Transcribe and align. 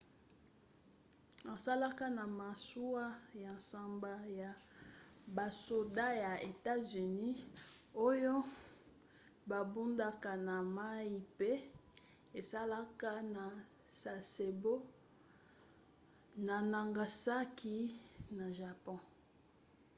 asalaka 1.55 2.05
na 2.17 2.25
masuwa 2.39 3.05
ya 3.43 3.51
nsambo 3.59 4.11
ya 4.41 4.51
basoda 5.35 6.07
ya 6.25 6.31
etats-unis 6.51 7.39
oyo 8.07 8.35
babundaka 9.49 10.31
na 10.47 10.55
mai 10.77 11.07
mpe 11.27 11.51
esalaka 12.39 13.11
na 13.35 13.43
sasebo 14.01 14.73
na 16.47 16.55
nagasaki 16.73 17.77
na 18.37 18.45
japon 18.59 18.99